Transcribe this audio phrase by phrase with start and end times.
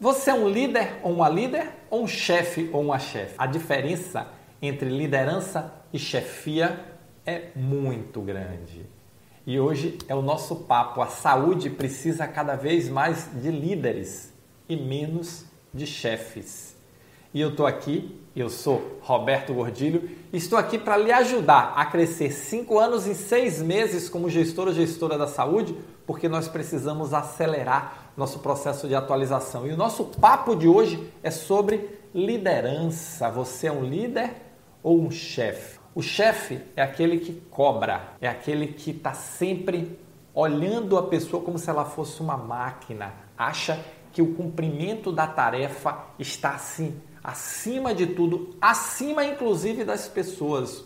[0.00, 3.34] Você é um líder ou uma líder ou um chefe ou uma chefe?
[3.36, 4.28] A diferença
[4.62, 6.78] entre liderança e chefia
[7.26, 8.86] é muito grande.
[9.44, 11.02] E hoje é o nosso papo.
[11.02, 14.32] A saúde precisa cada vez mais de líderes
[14.68, 16.76] e menos de chefes.
[17.34, 21.84] E eu estou aqui, eu sou Roberto Gordilho, e estou aqui para lhe ajudar a
[21.84, 25.76] crescer cinco anos em seis meses como gestor ou gestora da saúde,
[26.06, 29.66] porque nós precisamos acelerar nosso processo de atualização.
[29.66, 33.30] E o nosso papo de hoje é sobre liderança.
[33.30, 34.34] Você é um líder
[34.82, 35.78] ou um chefe?
[35.94, 39.98] O chefe é aquele que cobra, é aquele que está sempre
[40.34, 46.04] olhando a pessoa como se ela fosse uma máquina, acha que o cumprimento da tarefa
[46.18, 50.84] está assim, acima de tudo, acima inclusive das pessoas.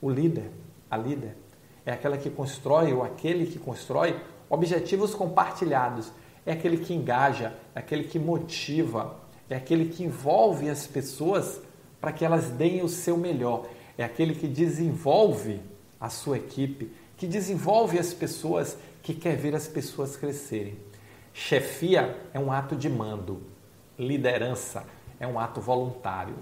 [0.00, 0.50] O líder,
[0.90, 1.36] a líder,
[1.84, 4.16] é aquela que constrói ou aquele que constrói
[4.48, 6.10] objetivos compartilhados
[6.44, 9.16] é aquele que engaja, é aquele que motiva,
[9.48, 11.60] é aquele que envolve as pessoas
[12.00, 15.60] para que elas deem o seu melhor, é aquele que desenvolve
[16.00, 20.78] a sua equipe, que desenvolve as pessoas, que quer ver as pessoas crescerem.
[21.32, 23.42] Chefia é um ato de mando,
[23.98, 24.84] liderança
[25.18, 26.36] é um ato voluntário.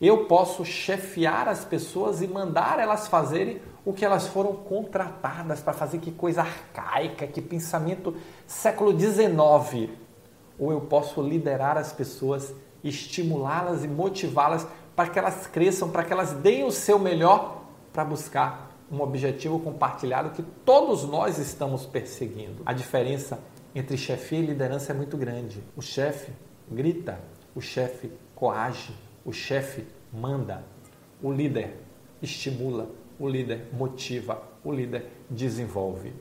[0.00, 5.72] Eu posso chefiar as pessoas e mandar elas fazerem o que elas foram contratadas para
[5.72, 8.14] fazer, que coisa arcaica, que pensamento
[8.46, 9.88] século XIX.
[10.58, 12.52] Ou eu posso liderar as pessoas,
[12.84, 18.04] estimulá-las e motivá-las para que elas cresçam, para que elas deem o seu melhor para
[18.04, 22.62] buscar um objetivo compartilhado que todos nós estamos perseguindo.
[22.66, 23.38] A diferença
[23.74, 25.64] entre chefia e liderança é muito grande.
[25.74, 26.30] O chefe
[26.70, 27.18] grita,
[27.54, 28.94] o chefe coage,
[29.24, 30.62] o chefe manda,
[31.22, 31.80] o líder
[32.20, 36.12] estimula, o líder motiva, o líder desenvolve.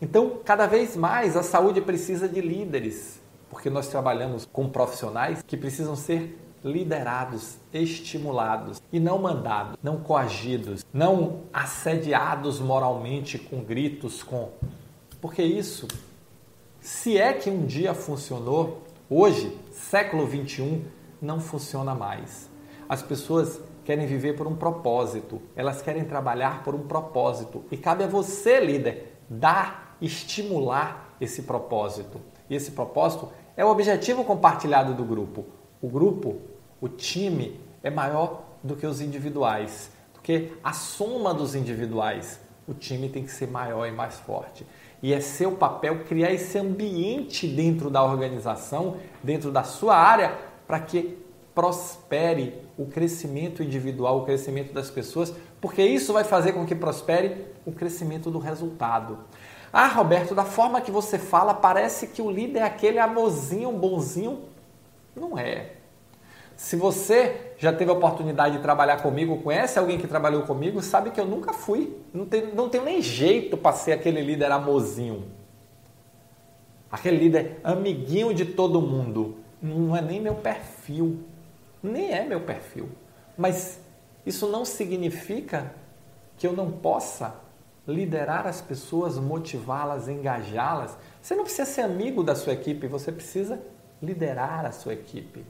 [0.00, 5.56] Então, cada vez mais a saúde precisa de líderes, porque nós trabalhamos com profissionais que
[5.56, 14.50] precisam ser liderados, estimulados e não mandados, não coagidos, não assediados moralmente com gritos, com
[15.20, 15.88] porque isso,
[16.82, 20.84] se é que um dia funcionou, hoje, século 21,
[21.20, 22.50] não funciona mais.
[22.88, 27.64] As pessoas querem viver por um propósito, elas querem trabalhar por um propósito.
[27.70, 32.20] E cabe a você, líder, dar, estimular esse propósito.
[32.48, 35.44] E esse propósito é o objetivo compartilhado do grupo.
[35.80, 36.38] O grupo,
[36.80, 42.40] o time, é maior do que os individuais, do que a soma dos individuais.
[42.66, 44.66] O time tem que ser maior e mais forte.
[45.02, 50.80] E é seu papel criar esse ambiente dentro da organização, dentro da sua área, para
[50.80, 51.18] que
[51.54, 57.46] prospere o crescimento individual, o crescimento das pessoas, porque isso vai fazer com que prospere
[57.64, 59.18] o crescimento do resultado.
[59.72, 64.42] Ah, Roberto, da forma que você fala, parece que o líder é aquele amorzinho, bonzinho.
[65.14, 65.72] Não é.
[66.56, 71.10] Se você já teve a oportunidade de trabalhar comigo, conhece alguém que trabalhou comigo, sabe
[71.10, 71.96] que eu nunca fui.
[72.12, 75.24] Não tenho, não tenho nem jeito para ser aquele líder amorzinho.
[76.90, 79.38] Aquele líder amiguinho de todo mundo.
[79.60, 81.24] Não é nem meu perfil
[81.86, 82.88] nem é meu perfil.
[83.36, 83.78] Mas
[84.24, 85.74] isso não significa
[86.36, 87.34] que eu não possa
[87.86, 90.96] liderar as pessoas, motivá-las, engajá-las.
[91.20, 93.60] Você não precisa ser amigo da sua equipe, você precisa
[94.00, 95.44] liderar a sua equipe.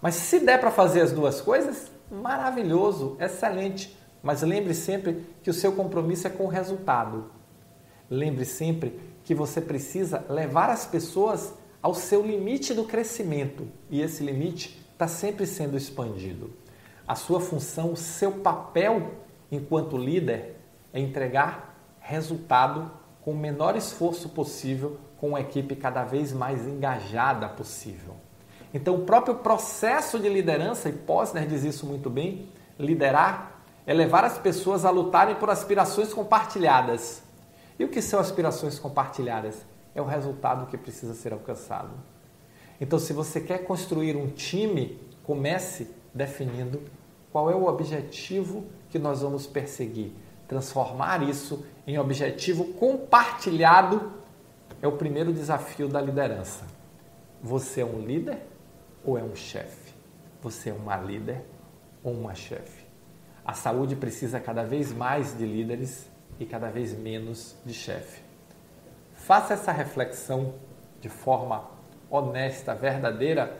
[0.00, 3.96] Mas se der para fazer as duas coisas, maravilhoso, excelente.
[4.22, 7.30] Mas lembre sempre que o seu compromisso é com o resultado.
[8.08, 13.68] Lembre sempre que você precisa levar as pessoas ao seu limite do crescimento.
[13.90, 16.52] E esse limite está sempre sendo expandido.
[17.06, 19.10] A sua função, o seu papel
[19.50, 20.56] enquanto líder
[20.92, 22.88] é entregar resultado
[23.20, 28.14] com o menor esforço possível, com uma equipe cada vez mais engajada possível.
[28.72, 32.48] Então, o próprio processo de liderança, e Posner diz isso muito bem,
[32.78, 37.22] liderar é levar as pessoas a lutarem por aspirações compartilhadas.
[37.76, 39.66] E o que são aspirações compartilhadas?
[39.94, 41.90] É o resultado que precisa ser alcançado.
[42.80, 46.80] Então, se você quer construir um time, comece definindo
[47.30, 50.12] qual é o objetivo que nós vamos perseguir.
[50.46, 54.12] Transformar isso em objetivo compartilhado
[54.82, 56.66] é o primeiro desafio da liderança.
[57.42, 58.38] Você é um líder
[59.04, 59.94] ou é um chefe?
[60.42, 61.42] Você é uma líder
[62.02, 62.84] ou uma chefe?
[63.44, 66.06] A saúde precisa cada vez mais de líderes
[66.38, 68.22] e cada vez menos de chefe.
[69.14, 70.54] Faça essa reflexão
[71.00, 71.68] de forma
[72.12, 73.56] honesta, verdadeira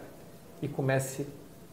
[0.60, 1.26] e comece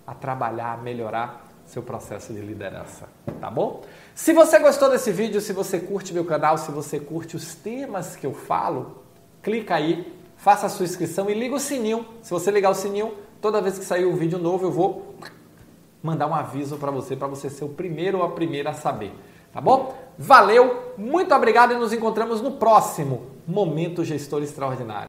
[0.08, 3.08] a trabalhar, a melhorar seu processo de liderança,
[3.40, 3.84] tá bom?
[4.16, 8.16] Se você gostou desse vídeo, se você curte meu canal, se você curte os temas
[8.16, 9.04] que eu falo,
[9.44, 12.08] clica aí, faça a sua inscrição e liga o sininho.
[12.24, 15.14] Se você ligar o sininho, toda vez que sair um vídeo novo, eu vou
[16.02, 19.14] mandar um aviso para você, para você ser o primeiro ou a primeira a saber.
[19.54, 19.96] Tá bom?
[20.18, 25.08] Valeu, muito obrigado e nos encontramos no próximo Momento Gestor Extraordinário.